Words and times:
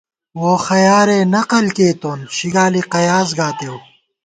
ووخیارےنقل 0.41 1.65
کېئیتوں، 1.75 2.17
شِگالی 2.35 2.81
قیاس 2.93 3.29
گاتېؤ 3.39 3.75